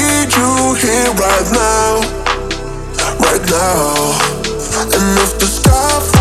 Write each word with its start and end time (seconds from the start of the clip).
need 0.00 0.32
you 0.34 0.74
here 0.80 1.12
right 1.14 1.48
now, 1.52 2.00
right 3.20 3.44
now. 3.50 4.16
And 4.96 5.18
if 5.20 5.38
the 5.38 5.46
sky 5.46 6.19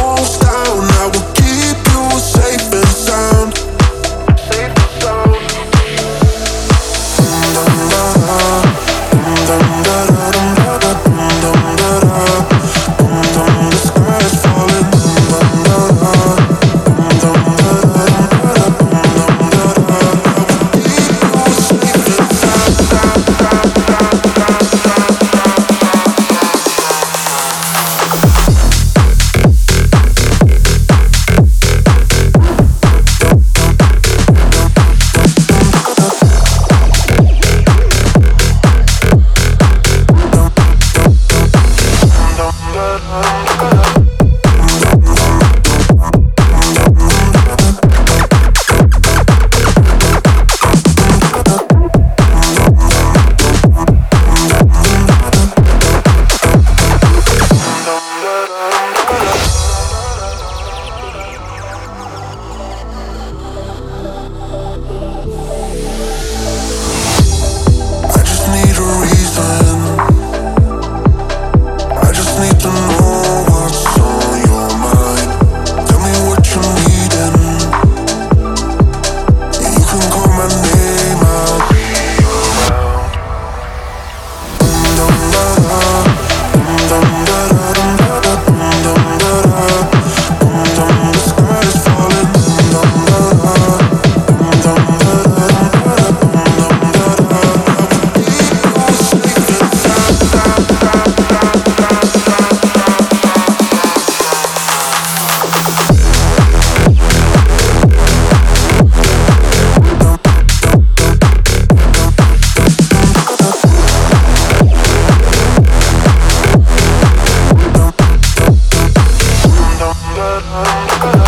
oh 120.41 121.18